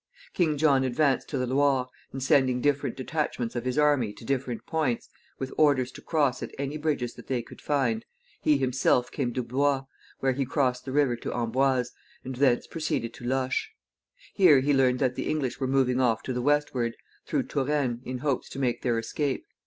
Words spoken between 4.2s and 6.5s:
different points, with orders to cross at